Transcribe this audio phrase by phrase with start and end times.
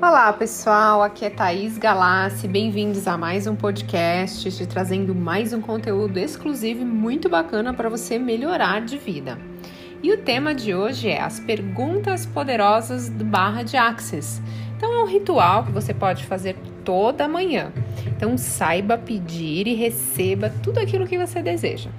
[0.00, 5.60] Olá pessoal, aqui é Thaís Galassi, bem-vindos a mais um podcast, te trazendo mais um
[5.60, 9.38] conteúdo exclusivo e muito bacana para você melhorar de vida.
[10.02, 14.42] E o tema de hoje é as perguntas poderosas do Barra de Access.
[14.76, 17.72] Então é um ritual que você pode fazer toda manhã.
[18.06, 21.90] Então saiba pedir e receba tudo aquilo que você deseja.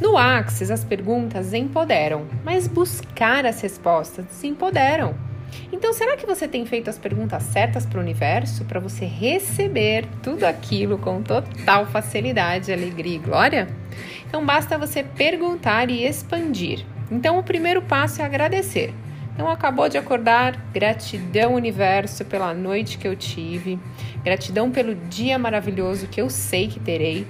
[0.00, 5.14] No Axis, as perguntas empoderam, mas buscar as respostas se empoderam.
[5.70, 10.06] Então, será que você tem feito as perguntas certas para o universo para você receber
[10.22, 13.68] tudo aquilo com total facilidade, alegria e glória?
[14.26, 16.84] Então, basta você perguntar e expandir.
[17.10, 18.94] Então, o primeiro passo é agradecer.
[19.34, 23.78] Então, acabou de acordar, gratidão, universo, pela noite que eu tive,
[24.22, 27.26] gratidão pelo dia maravilhoso que eu sei que terei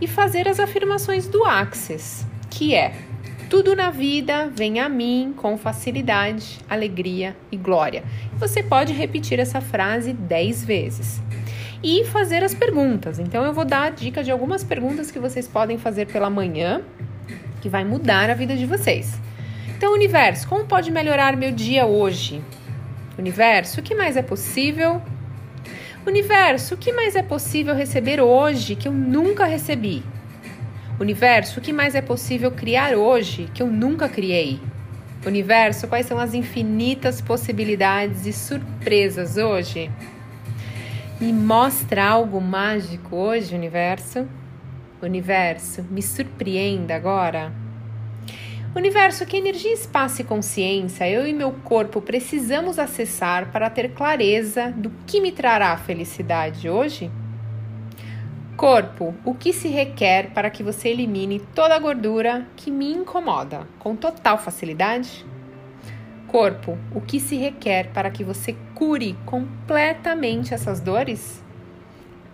[0.00, 2.92] e fazer as afirmações do Axis, que é:
[3.52, 8.02] tudo na vida vem a mim com facilidade, alegria e glória.
[8.38, 11.22] Você pode repetir essa frase 10 vezes.
[11.82, 13.18] E fazer as perguntas.
[13.18, 16.80] Então eu vou dar a dica de algumas perguntas que vocês podem fazer pela manhã,
[17.60, 19.20] que vai mudar a vida de vocês.
[19.82, 22.40] Então, universo, como pode melhorar meu dia hoje?
[23.18, 25.02] Universo, o que mais é possível
[26.06, 30.04] Universo, o que mais é possível receber hoje que eu nunca recebi?
[31.00, 34.60] Universo, o que mais é possível criar hoje que eu nunca criei?
[35.26, 39.90] Universo, quais são as infinitas possibilidades e surpresas hoje?
[41.20, 44.28] Me mostra algo mágico hoje, universo?
[45.02, 47.61] Universo, me surpreenda agora.
[48.74, 54.70] Universo, que energia, espaço e consciência eu e meu corpo precisamos acessar para ter clareza
[54.70, 57.10] do que me trará felicidade hoje?
[58.56, 63.68] Corpo, o que se requer para que você elimine toda a gordura que me incomoda
[63.78, 65.26] com total facilidade?
[66.26, 71.44] Corpo, o que se requer para que você cure completamente essas dores?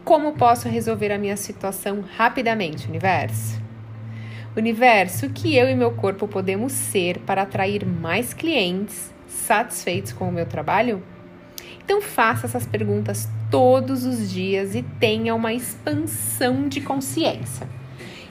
[0.04, 3.67] Como posso resolver a minha situação rapidamente, universo?
[4.58, 10.32] Universo, que eu e meu corpo podemos ser para atrair mais clientes satisfeitos com o
[10.32, 11.02] meu trabalho?
[11.84, 17.68] Então faça essas perguntas todos os dias e tenha uma expansão de consciência.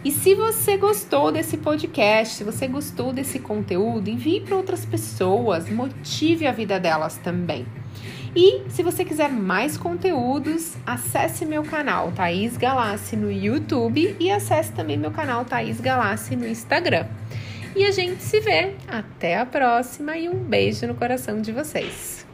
[0.06, 5.70] E se você gostou desse podcast, se você gostou desse conteúdo, envie para outras pessoas,
[5.70, 7.66] motive a vida delas também.
[8.36, 14.72] E se você quiser mais conteúdos, acesse meu canal Thaís Galassi no YouTube e acesse
[14.72, 17.06] também meu canal Thaís Galassi no Instagram.
[17.76, 18.76] E a gente se vê.
[18.88, 22.26] Até a próxima e um beijo no coração de vocês.